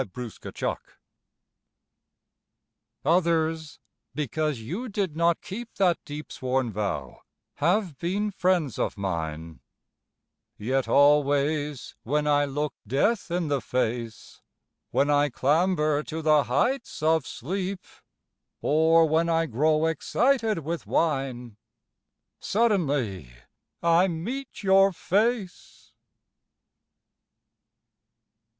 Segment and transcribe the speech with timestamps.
[0.01, 0.77] A DEEP SWORN VOW
[3.05, 3.79] Others
[4.15, 7.21] because you did not keep That deep sworn vow
[7.57, 9.59] have been friends of mine;
[10.57, 14.41] Yet always when I look death in the face,
[14.89, 17.85] When I clamber to the heights of sleep,
[18.59, 21.57] Or when I grow excited with wine,
[22.39, 23.31] Suddenly
[23.83, 25.91] I meet your face.